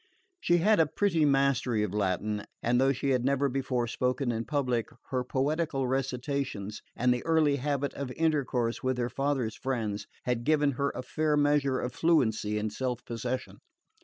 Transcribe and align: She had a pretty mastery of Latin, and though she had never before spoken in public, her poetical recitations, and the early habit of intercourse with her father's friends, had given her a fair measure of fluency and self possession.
She 0.39 0.57
had 0.57 0.79
a 0.79 0.87
pretty 0.87 1.25
mastery 1.25 1.83
of 1.83 1.93
Latin, 1.93 2.43
and 2.63 2.81
though 2.81 2.91
she 2.91 3.11
had 3.11 3.23
never 3.23 3.47
before 3.49 3.85
spoken 3.85 4.31
in 4.31 4.45
public, 4.45 4.87
her 5.11 5.23
poetical 5.23 5.85
recitations, 5.87 6.81
and 6.95 7.13
the 7.13 7.23
early 7.23 7.57
habit 7.57 7.93
of 7.93 8.09
intercourse 8.13 8.81
with 8.81 8.97
her 8.97 9.09
father's 9.11 9.55
friends, 9.55 10.07
had 10.23 10.43
given 10.43 10.71
her 10.71 10.89
a 10.95 11.03
fair 11.03 11.37
measure 11.37 11.79
of 11.79 11.93
fluency 11.93 12.57
and 12.57 12.73
self 12.73 13.05
possession. 13.05 13.59